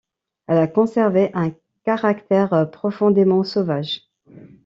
[0.47, 1.51] Elle a conservé un
[1.85, 4.01] caractère profondément sauvage.